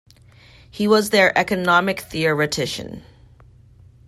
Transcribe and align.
He 0.67 0.87
was 0.87 1.11
their 1.11 1.31
economic 1.37 1.99
theoretician. 1.99 3.03